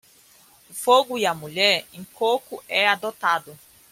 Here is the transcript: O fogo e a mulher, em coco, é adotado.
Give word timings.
O 0.67 0.73
fogo 0.73 1.15
e 1.15 1.27
a 1.27 1.33
mulher, 1.35 1.85
em 1.93 2.03
coco, 2.03 2.63
é 2.67 2.87
adotado. 2.87 3.55